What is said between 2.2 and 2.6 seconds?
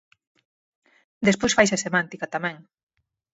tamén.